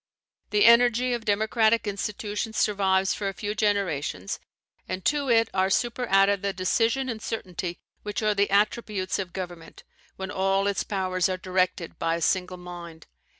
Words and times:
The 0.49 0.65
energy 0.65 1.13
of 1.13 1.25
democratic 1.25 1.85
institutions 1.85 2.57
survives 2.57 3.13
for 3.13 3.27
a 3.29 3.35
few 3.35 3.53
generations, 3.53 4.39
and 4.89 5.05
to 5.05 5.29
it 5.29 5.47
are 5.53 5.69
superadded 5.69 6.41
the 6.41 6.53
decision 6.53 7.07
and 7.07 7.21
certainty 7.21 7.77
which 8.01 8.23
are 8.23 8.33
the 8.33 8.49
attributes 8.49 9.19
of 9.19 9.31
government, 9.31 9.83
when 10.15 10.31
all 10.31 10.65
its 10.65 10.81
powers 10.83 11.29
are 11.29 11.37
directed 11.37 11.99
by 11.99 12.15
a 12.15 12.21
single 12.21 12.57
mind. 12.57 13.05